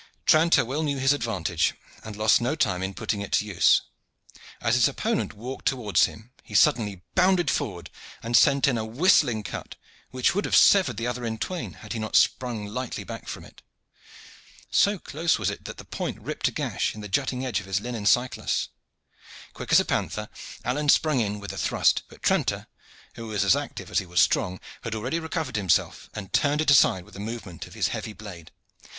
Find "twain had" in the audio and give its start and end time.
11.37-11.93